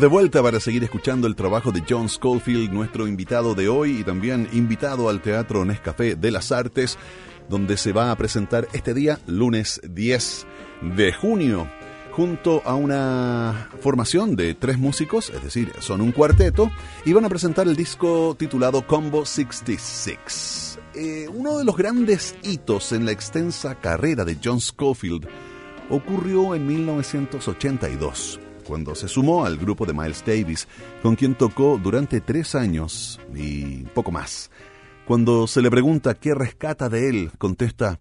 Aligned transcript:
De 0.00 0.08
vuelta 0.08 0.42
para 0.42 0.58
seguir 0.58 0.82
escuchando 0.82 1.28
el 1.28 1.36
trabajo 1.36 1.70
de 1.70 1.82
John 1.88 2.08
Schofield, 2.08 2.72
nuestro 2.72 3.06
invitado 3.06 3.54
de 3.54 3.68
hoy 3.68 4.00
y 4.00 4.04
también 4.04 4.48
invitado 4.52 5.08
al 5.08 5.22
Teatro 5.22 5.64
Nescafé 5.64 6.16
de 6.16 6.30
las 6.32 6.50
Artes, 6.50 6.98
donde 7.48 7.76
se 7.76 7.92
va 7.92 8.10
a 8.10 8.16
presentar 8.16 8.66
este 8.72 8.92
día, 8.92 9.20
lunes 9.26 9.80
10 9.88 10.46
de 10.96 11.12
junio, 11.12 11.68
junto 12.10 12.60
a 12.66 12.74
una 12.74 13.70
formación 13.80 14.34
de 14.34 14.54
tres 14.54 14.78
músicos, 14.78 15.30
es 15.30 15.42
decir, 15.42 15.72
son 15.78 16.00
un 16.00 16.10
cuarteto, 16.10 16.70
y 17.06 17.12
van 17.12 17.24
a 17.24 17.30
presentar 17.30 17.66
el 17.66 17.76
disco 17.76 18.34
titulado 18.36 18.86
Combo 18.86 19.24
66. 19.24 20.80
Eh, 20.96 21.28
uno 21.32 21.56
de 21.56 21.64
los 21.64 21.76
grandes 21.76 22.34
hitos 22.42 22.92
en 22.92 23.06
la 23.06 23.12
extensa 23.12 23.76
carrera 23.76 24.24
de 24.24 24.38
John 24.42 24.60
Schofield 24.60 25.28
ocurrió 25.88 26.54
en 26.54 26.66
1982 26.66 28.40
cuando 28.64 28.94
se 28.94 29.08
sumó 29.08 29.44
al 29.44 29.56
grupo 29.56 29.86
de 29.86 29.92
Miles 29.92 30.24
Davis, 30.26 30.66
con 31.02 31.14
quien 31.14 31.34
tocó 31.34 31.78
durante 31.82 32.20
tres 32.20 32.54
años 32.54 33.20
y 33.34 33.84
poco 33.94 34.10
más. 34.10 34.50
Cuando 35.06 35.46
se 35.46 35.62
le 35.62 35.70
pregunta 35.70 36.14
qué 36.14 36.34
rescata 36.34 36.88
de 36.88 37.08
él, 37.08 37.30
contesta, 37.38 38.00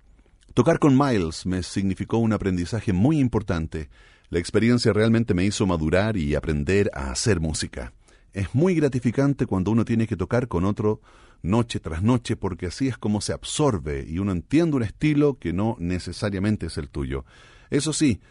tocar 0.53 0.79
con 0.79 0.97
Miles 0.97 1.45
me 1.45 1.61
significó 1.61 2.17
un 2.17 2.33
aprendizaje 2.33 2.93
muy 2.93 3.19
importante. 3.19 3.89
La 4.29 4.39
experiencia 4.39 4.93
realmente 4.93 5.33
me 5.33 5.45
hizo 5.45 5.67
madurar 5.67 6.17
y 6.17 6.33
aprender 6.33 6.89
a 6.93 7.11
hacer 7.11 7.39
música. 7.39 7.93
Es 8.31 8.55
muy 8.55 8.73
gratificante 8.73 9.45
cuando 9.45 9.69
uno 9.69 9.85
tiene 9.85 10.07
que 10.07 10.15
tocar 10.15 10.47
con 10.47 10.65
otro 10.65 11.01
noche 11.43 11.79
tras 11.79 12.01
noche 12.01 12.35
porque 12.35 12.67
así 12.67 12.87
es 12.87 12.97
como 12.97 13.21
se 13.21 13.33
absorbe 13.33 14.05
y 14.07 14.17
uno 14.17 14.31
entiende 14.31 14.77
un 14.77 14.83
estilo 14.83 15.37
que 15.37 15.53
no 15.53 15.75
necesariamente 15.79 16.67
es 16.67 16.77
el 16.77 16.89
tuyo. 16.89 17.25
Eso 17.69 17.93
sí, 17.93 18.21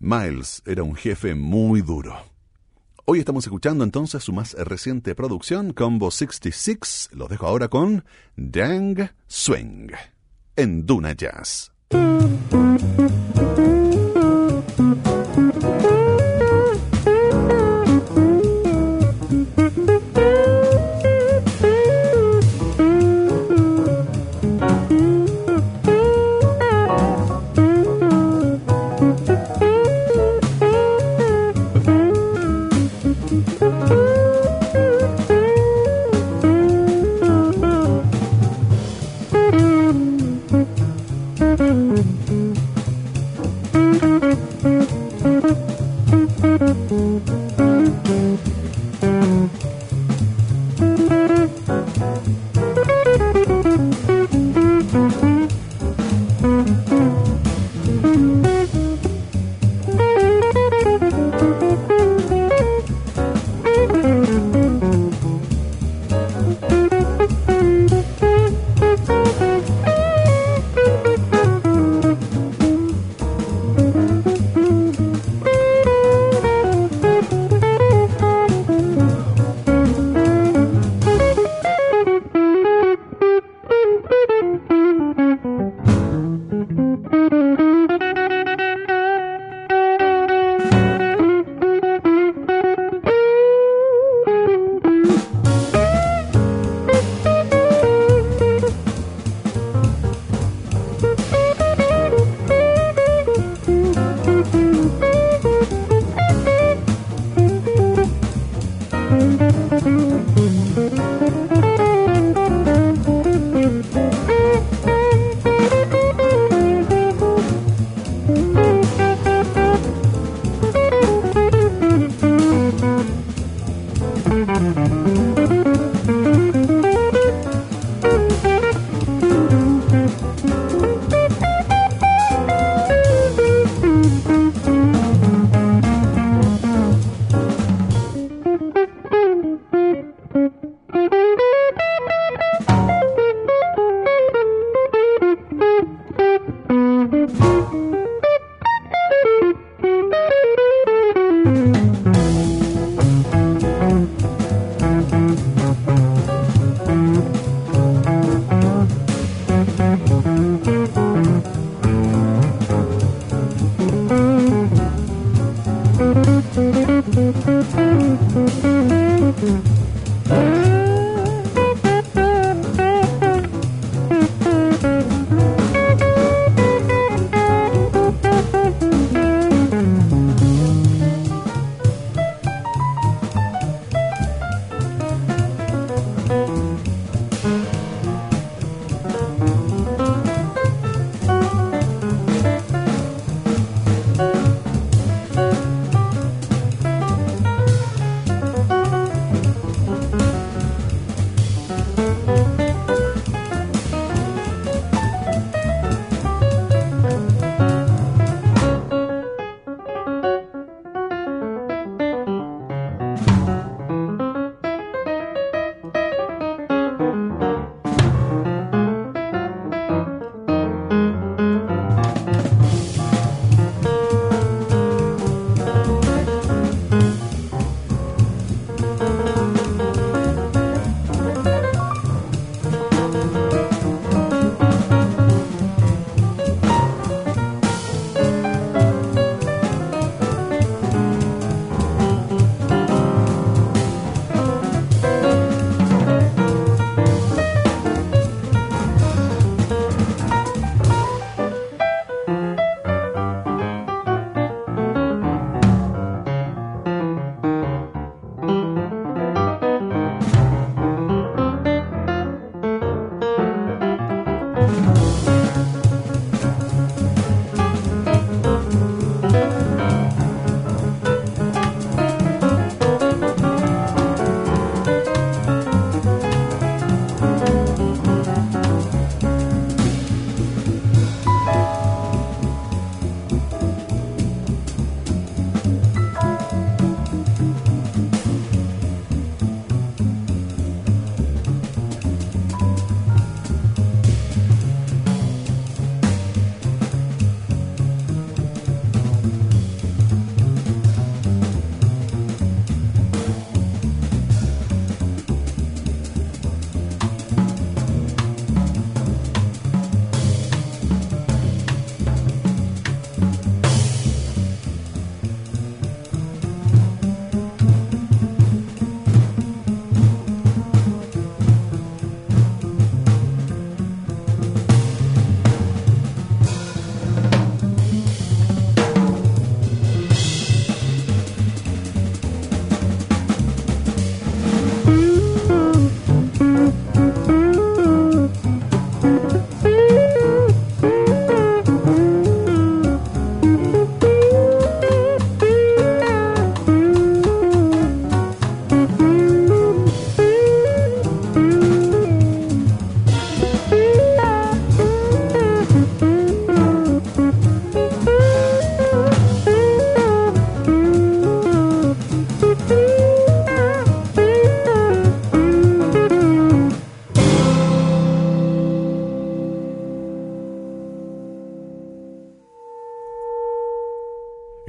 Miles 0.00 0.62
era 0.64 0.84
un 0.84 0.94
jefe 0.94 1.34
muy 1.34 1.82
duro. 1.82 2.14
Hoy 3.04 3.18
estamos 3.18 3.44
escuchando 3.44 3.82
entonces 3.82 4.22
su 4.22 4.32
más 4.32 4.54
reciente 4.54 5.14
producción, 5.16 5.72
Combo 5.72 6.12
66. 6.12 7.10
Los 7.12 7.28
dejo 7.28 7.46
ahora 7.46 7.66
con 7.66 8.04
Dang 8.36 9.10
Swing 9.26 9.88
en 10.54 10.86
Duna 10.86 11.14
Jazz. 11.14 11.72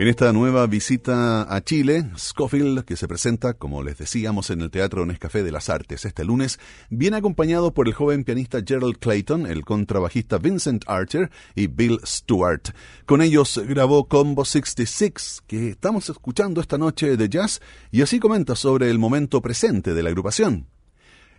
Esta 0.10 0.34
nueva 0.34 0.66
visita 0.66 1.44
a 1.56 1.62
Chile, 1.62 2.10
Scofield, 2.18 2.84
que 2.84 2.96
se 2.96 3.08
presenta, 3.08 3.54
como 3.54 3.84
les 3.84 4.00
decíamos, 4.00 4.50
en 4.50 4.62
el 4.62 4.72
Teatro 4.72 5.06
Nescafé 5.06 5.44
de 5.44 5.52
las 5.52 5.70
Artes 5.70 6.04
este 6.04 6.26
lunes, 6.26 6.60
viene 6.90 7.18
acompañado 7.18 7.76
por 7.76 7.88
el 7.88 7.94
joven 7.94 8.24
pianista 8.24 8.60
Gerald 8.66 8.98
Clayton, 8.98 9.46
el 9.46 9.64
contrabajista 9.64 10.40
Vincent 10.40 10.84
Archer 10.88 11.30
y 11.54 11.68
Bill 11.68 12.00
Stewart. 12.04 12.70
Con 13.06 13.22
ellos 13.22 13.62
grabó 13.68 14.08
Combo 14.08 14.46
66, 14.46 15.44
que 15.46 15.70
estamos 15.70 16.10
escuchando 16.10 16.60
esta 16.60 16.80
noche 16.80 17.16
de 17.16 17.30
jazz, 17.30 17.62
y 17.92 18.02
así 18.02 18.20
comenta 18.20 18.56
sobre 18.56 18.90
el 18.90 18.98
momento 18.98 19.44
presente 19.44 19.94
de 19.94 20.02
la 20.02 20.10
agrupación. 20.10 20.66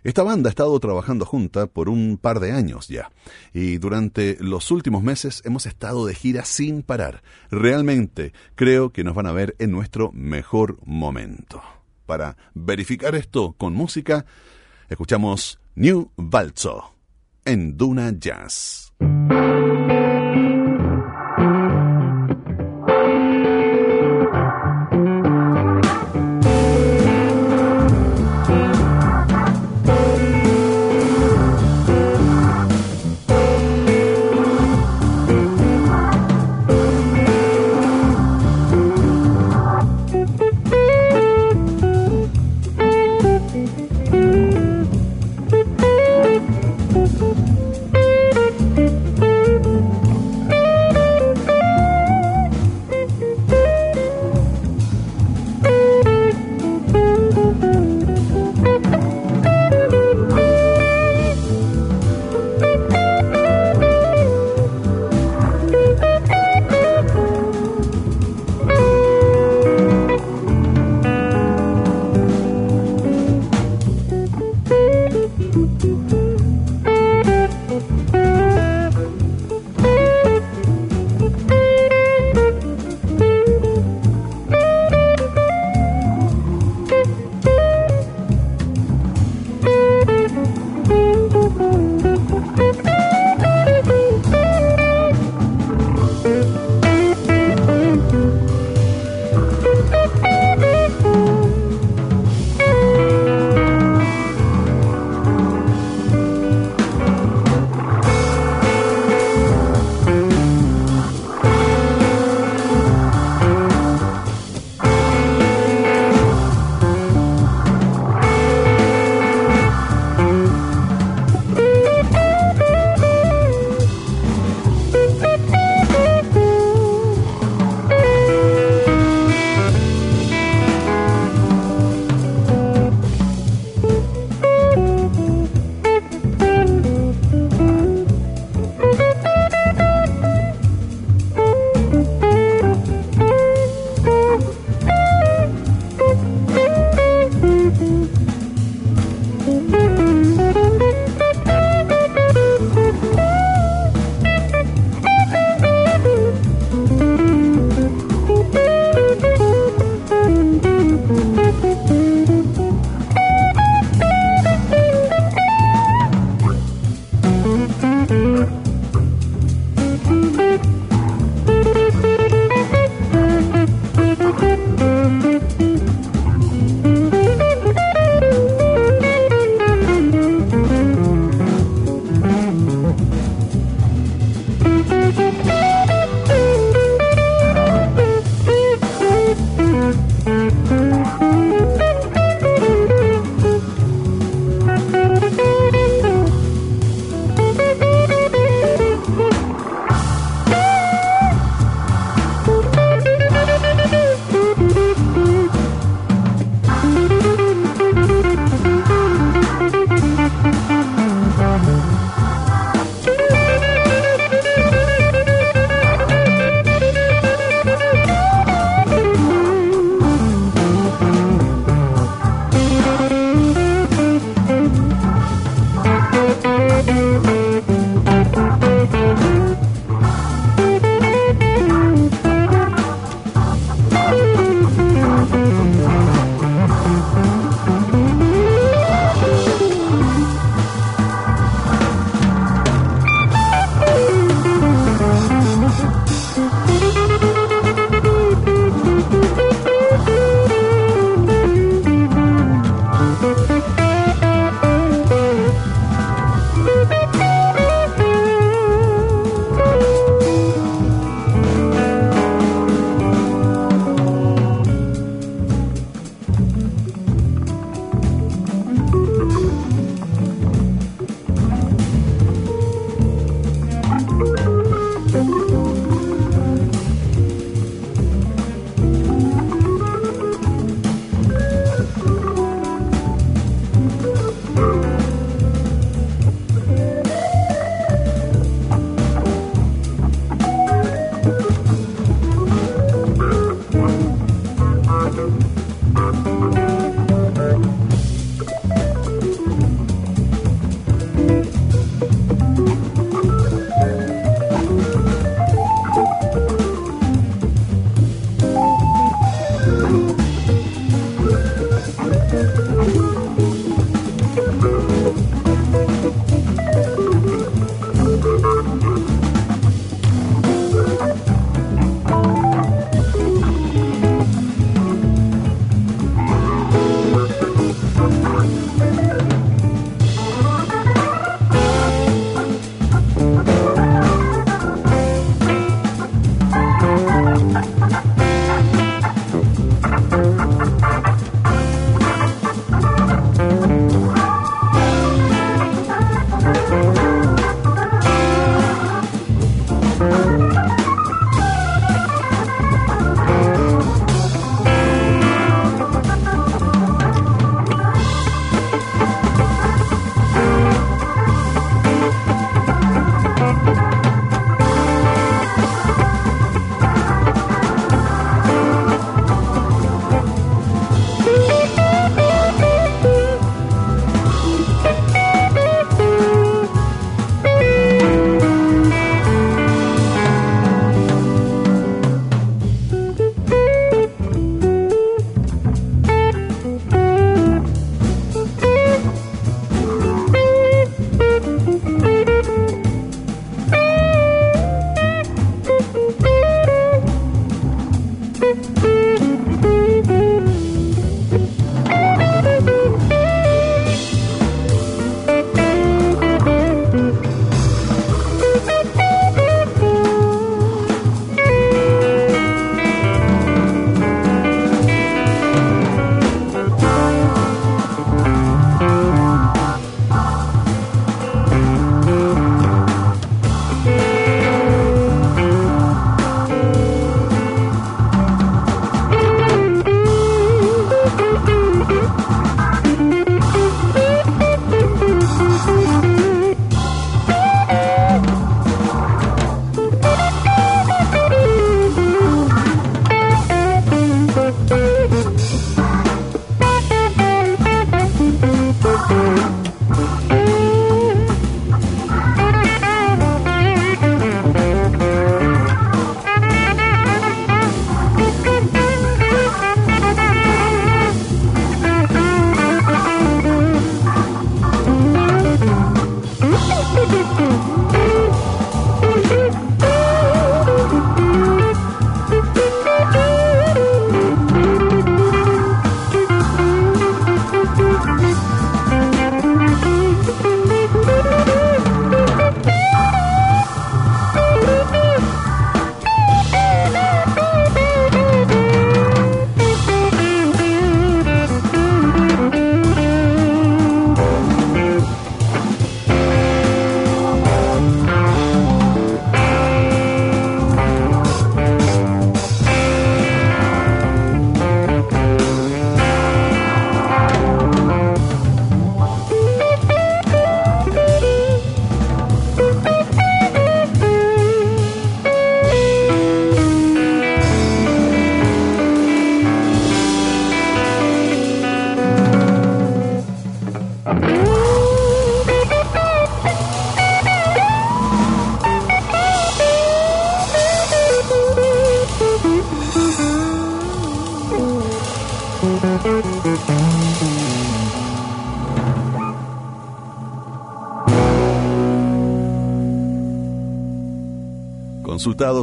Esta 0.03 0.23
banda 0.23 0.49
ha 0.49 0.51
estado 0.51 0.79
trabajando 0.79 1.25
junta 1.25 1.67
por 1.67 1.87
un 1.87 2.17
par 2.19 2.39
de 2.39 2.51
años 2.51 2.87
ya, 2.87 3.11
y 3.53 3.77
durante 3.77 4.35
los 4.39 4.71
últimos 4.71 5.03
meses 5.03 5.43
hemos 5.45 5.67
estado 5.67 6.07
de 6.07 6.15
gira 6.15 6.43
sin 6.43 6.81
parar. 6.81 7.21
Realmente 7.51 8.33
creo 8.55 8.91
que 8.91 9.03
nos 9.03 9.13
van 9.13 9.27
a 9.27 9.31
ver 9.31 9.55
en 9.59 9.71
nuestro 9.71 10.11
mejor 10.11 10.79
momento. 10.85 11.61
Para 12.07 12.35
verificar 12.55 13.13
esto 13.13 13.53
con 13.53 13.73
música, 13.73 14.25
escuchamos 14.89 15.59
New 15.75 16.09
Balzo 16.17 16.95
en 17.45 17.77
Duna 17.77 18.11
Jazz. 18.17 18.91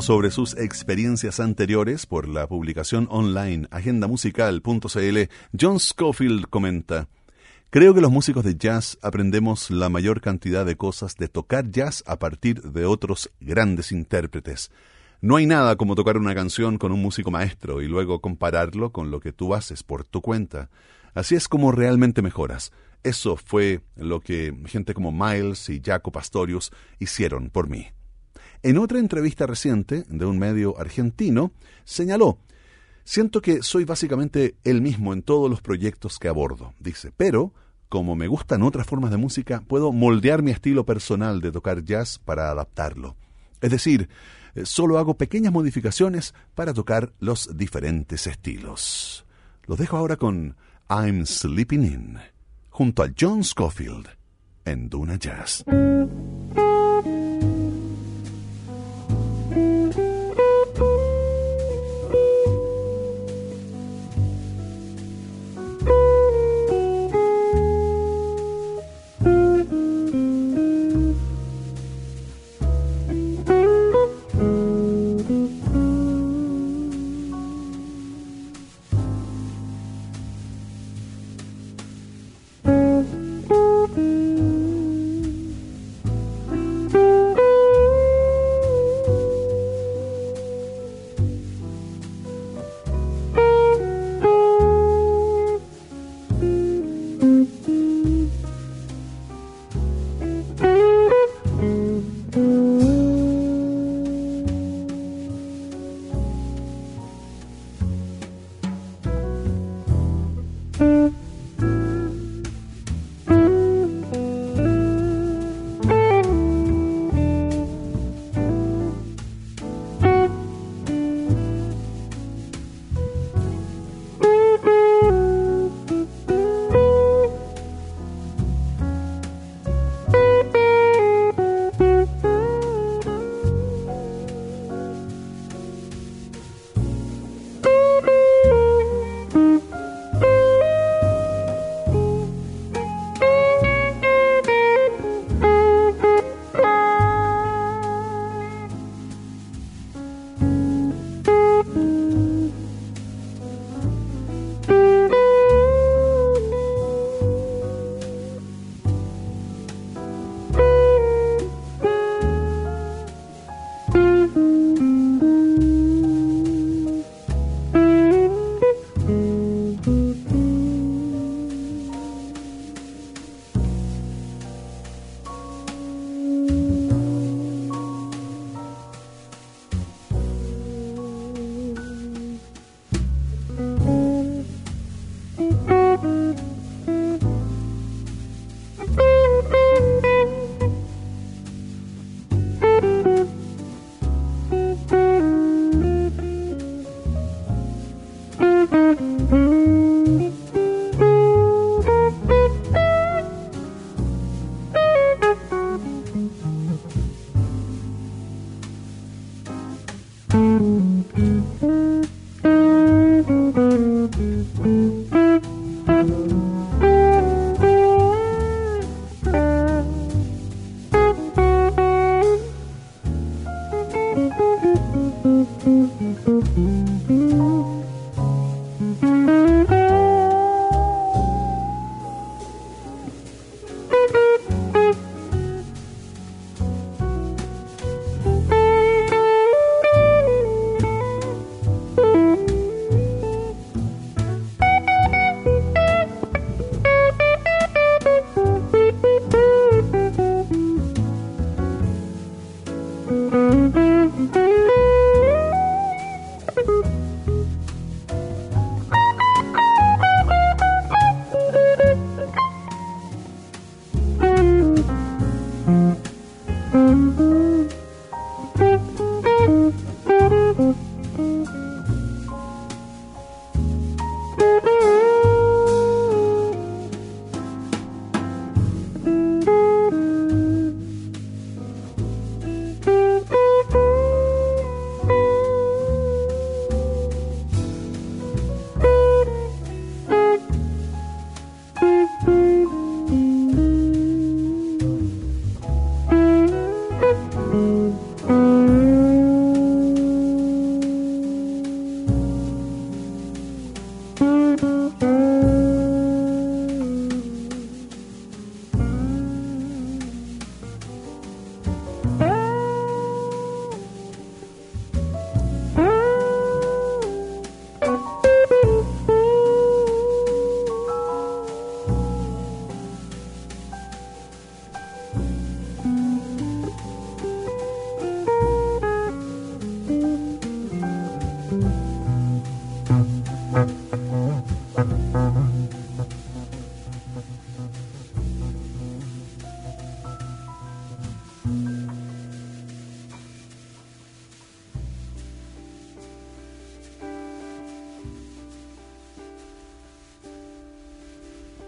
Sobre 0.00 0.30
sus 0.30 0.56
experiencias 0.56 1.40
anteriores 1.40 2.06
por 2.06 2.28
la 2.28 2.46
publicación 2.46 3.08
online 3.10 3.66
agendamusical.cl, 3.70 5.18
John 5.58 5.80
Scofield 5.80 6.46
comenta, 6.48 7.08
Creo 7.70 7.92
que 7.92 8.00
los 8.00 8.10
músicos 8.10 8.44
de 8.44 8.56
jazz 8.56 8.96
aprendemos 9.02 9.70
la 9.70 9.88
mayor 9.88 10.20
cantidad 10.20 10.64
de 10.64 10.76
cosas 10.76 11.16
de 11.16 11.28
tocar 11.28 11.70
jazz 11.70 12.02
a 12.06 12.18
partir 12.18 12.62
de 12.62 12.86
otros 12.86 13.30
grandes 13.40 13.92
intérpretes. 13.92 14.70
No 15.20 15.36
hay 15.36 15.46
nada 15.46 15.76
como 15.76 15.94
tocar 15.94 16.16
una 16.16 16.34
canción 16.34 16.78
con 16.78 16.92
un 16.92 17.02
músico 17.02 17.30
maestro 17.30 17.82
y 17.82 17.88
luego 17.88 18.20
compararlo 18.20 18.92
con 18.92 19.10
lo 19.10 19.20
que 19.20 19.32
tú 19.32 19.54
haces 19.54 19.82
por 19.82 20.04
tu 20.04 20.22
cuenta. 20.22 20.70
Así 21.12 21.34
es 21.34 21.48
como 21.48 21.72
realmente 21.72 22.22
mejoras. 22.22 22.72
Eso 23.02 23.36
fue 23.36 23.80
lo 23.96 24.20
que 24.20 24.56
gente 24.66 24.94
como 24.94 25.12
Miles 25.12 25.68
y 25.68 25.82
Jaco 25.84 26.12
Pastorius 26.12 26.72
hicieron 26.98 27.50
por 27.50 27.68
mí. 27.68 27.88
En 28.62 28.78
otra 28.78 28.98
entrevista 28.98 29.46
reciente 29.46 30.04
de 30.08 30.26
un 30.26 30.38
medio 30.38 30.78
argentino, 30.78 31.52
señaló, 31.84 32.38
Siento 33.08 33.40
que 33.40 33.62
soy 33.62 33.86
básicamente 33.86 34.56
el 34.64 34.82
mismo 34.82 35.14
en 35.14 35.22
todos 35.22 35.48
los 35.48 35.62
proyectos 35.62 36.18
que 36.18 36.28
abordo, 36.28 36.74
dice, 36.78 37.10
pero 37.16 37.54
como 37.88 38.14
me 38.14 38.28
gustan 38.28 38.62
otras 38.62 38.86
formas 38.86 39.10
de 39.10 39.16
música, 39.16 39.62
puedo 39.66 39.92
moldear 39.92 40.42
mi 40.42 40.50
estilo 40.50 40.84
personal 40.84 41.40
de 41.40 41.50
tocar 41.50 41.82
jazz 41.82 42.18
para 42.18 42.50
adaptarlo. 42.50 43.16
Es 43.62 43.70
decir, 43.70 44.10
eh, 44.54 44.66
solo 44.66 44.98
hago 44.98 45.16
pequeñas 45.16 45.54
modificaciones 45.54 46.34
para 46.54 46.74
tocar 46.74 47.14
los 47.18 47.56
diferentes 47.56 48.26
estilos. 48.26 49.24
Los 49.64 49.78
dejo 49.78 49.96
ahora 49.96 50.16
con 50.16 50.56
I'm 50.90 51.24
Sleeping 51.24 51.84
In, 51.84 52.18
junto 52.68 53.02
a 53.02 53.08
John 53.18 53.42
Scofield 53.42 54.06
en 54.66 54.90
Duna 54.90 55.16
Jazz. 55.16 55.64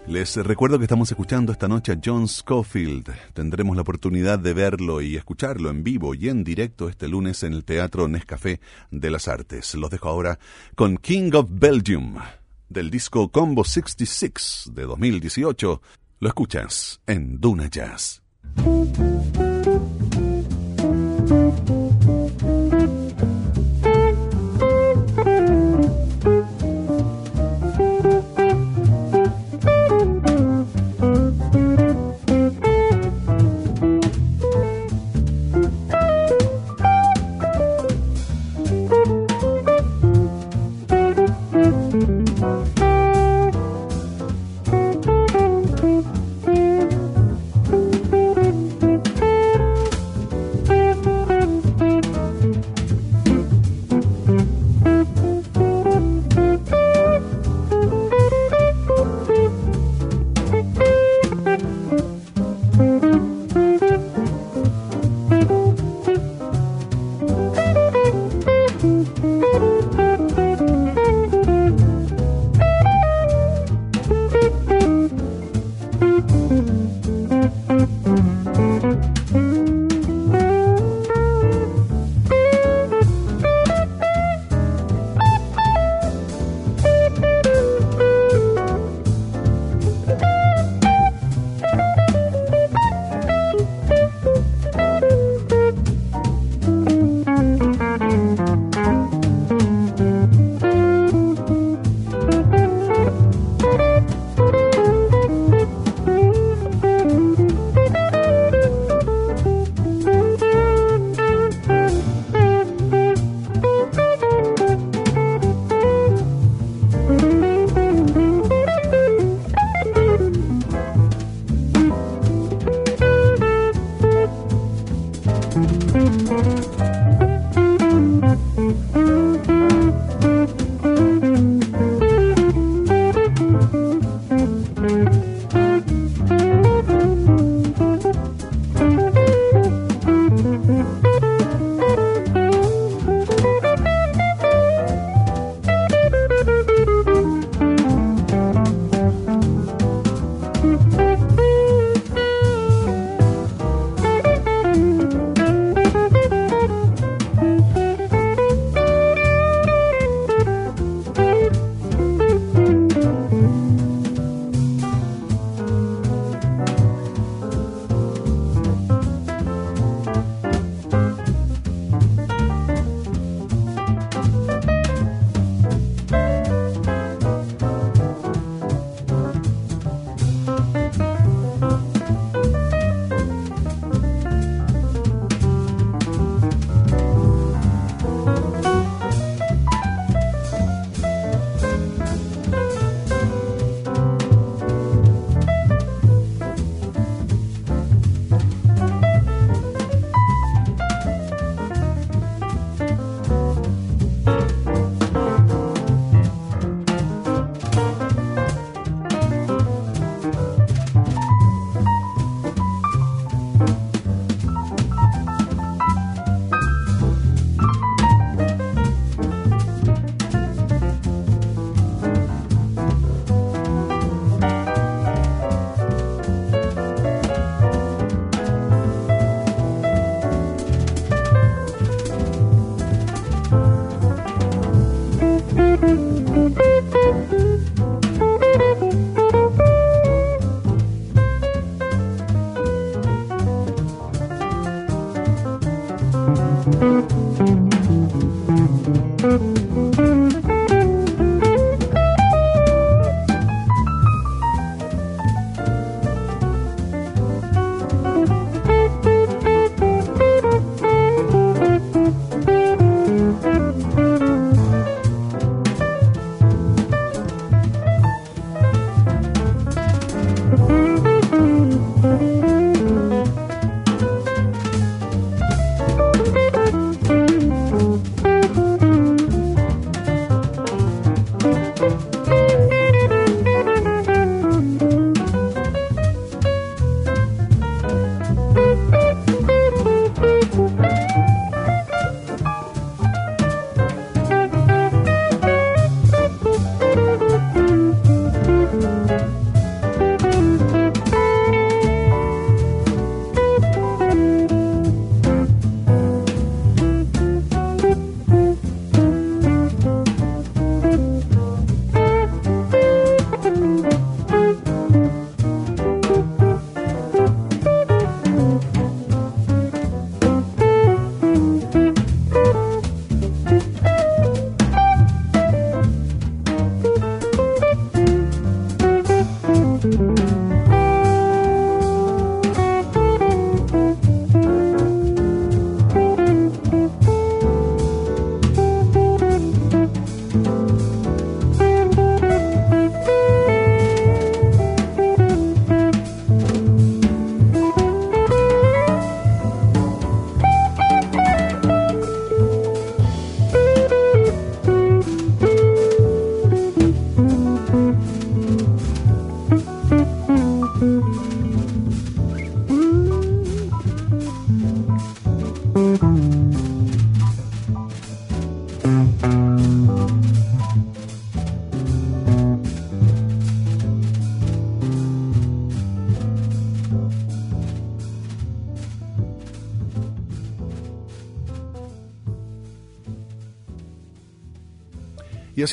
Les 0.07 0.35
recuerdo 0.35 0.77
que 0.77 0.85
estamos 0.85 1.09
escuchando 1.11 1.51
esta 1.51 1.67
noche 1.67 1.93
a 1.93 1.99
John 2.03 2.27
Schofield. 2.27 3.13
Tendremos 3.33 3.75
la 3.75 3.83
oportunidad 3.83 4.39
de 4.39 4.53
verlo 4.53 5.01
y 5.01 5.15
escucharlo 5.15 5.69
en 5.69 5.83
vivo 5.83 6.15
y 6.15 6.27
en 6.27 6.43
directo 6.43 6.89
este 6.89 7.07
lunes 7.07 7.43
en 7.43 7.53
el 7.53 7.63
Teatro 7.63 8.07
Nescafé 8.07 8.59
de 8.89 9.11
las 9.11 9.27
Artes. 9.27 9.75
Los 9.75 9.89
dejo 9.89 10.09
ahora 10.09 10.39
con 10.75 10.97
King 10.97 11.31
of 11.33 11.47
Belgium 11.51 12.15
del 12.67 12.89
disco 12.89 13.29
Combo 13.29 13.63
66 13.63 14.71
de 14.73 14.83
2018. 14.83 15.81
Lo 16.19 16.27
escuchas 16.27 17.01
en 17.05 17.39
Duna 17.39 17.67
Jazz. 17.67 18.21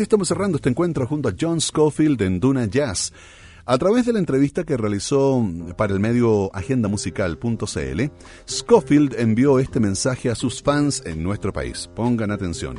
Estamos 0.02 0.28
cerrando 0.28 0.56
este 0.56 0.68
encuentro 0.68 1.06
junto 1.06 1.28
a 1.28 1.34
John 1.38 1.60
Schofield 1.60 2.20
en 2.22 2.40
Duna 2.40 2.66
Jazz. 2.66 3.12
A 3.64 3.76
través 3.76 4.06
de 4.06 4.12
la 4.12 4.18
entrevista 4.18 4.64
que 4.64 4.76
realizó 4.76 5.46
para 5.76 5.92
el 5.92 6.00
medio 6.00 6.54
agendamusical.cl, 6.54 8.02
Schofield 8.48 9.14
envió 9.18 9.58
este 9.58 9.80
mensaje 9.80 10.30
a 10.30 10.34
sus 10.34 10.62
fans 10.62 11.02
en 11.04 11.22
nuestro 11.22 11.52
país. 11.52 11.90
Pongan 11.94 12.30
atención. 12.30 12.76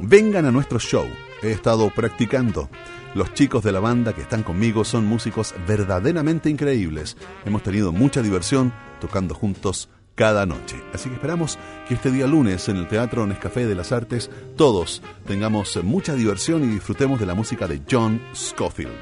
Vengan 0.00 0.44
a 0.44 0.52
nuestro 0.52 0.78
show. 0.78 1.06
He 1.42 1.52
estado 1.52 1.90
practicando. 1.94 2.68
Los 3.14 3.32
chicos 3.32 3.64
de 3.64 3.72
la 3.72 3.80
banda 3.80 4.12
que 4.12 4.20
están 4.22 4.42
conmigo 4.42 4.84
son 4.84 5.06
músicos 5.06 5.54
verdaderamente 5.66 6.50
increíbles. 6.50 7.16
Hemos 7.46 7.62
tenido 7.62 7.92
mucha 7.92 8.20
diversión 8.20 8.74
tocando 9.00 9.34
juntos 9.34 9.88
cada 10.16 10.46
noche. 10.46 10.82
Así 10.92 11.08
que 11.08 11.14
esperamos 11.14 11.58
que 11.86 11.94
este 11.94 12.10
día 12.10 12.26
lunes 12.26 12.68
en 12.68 12.78
el 12.78 12.88
Teatro 12.88 13.24
Nescafé 13.26 13.66
de 13.66 13.76
las 13.76 13.92
Artes 13.92 14.30
todos 14.56 15.02
tengamos 15.26 15.78
mucha 15.84 16.14
diversión 16.14 16.64
y 16.64 16.74
disfrutemos 16.74 17.20
de 17.20 17.26
la 17.26 17.34
música 17.34 17.68
de 17.68 17.82
John 17.88 18.20
Scofield. 18.34 18.98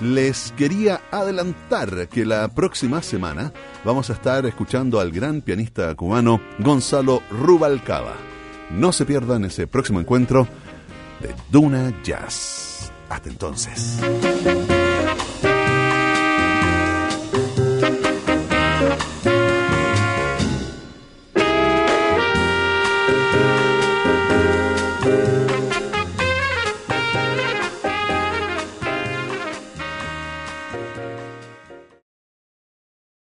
Les 0.00 0.52
quería 0.56 1.02
adelantar 1.10 2.08
que 2.08 2.24
la 2.24 2.48
próxima 2.48 3.02
semana 3.02 3.52
vamos 3.84 4.08
a 4.08 4.14
estar 4.14 4.46
escuchando 4.46 5.00
al 5.00 5.10
gran 5.10 5.42
pianista 5.42 5.94
cubano 5.94 6.40
Gonzalo 6.58 7.22
Rubalcaba. 7.30 8.14
No 8.70 8.92
se 8.92 9.04
pierdan 9.04 9.44
ese 9.44 9.66
próximo 9.66 10.00
encuentro 10.00 10.46
de 11.20 11.34
Duna 11.50 11.92
Jazz. 12.02 12.92
Hasta 13.10 13.28
entonces. 13.28 13.98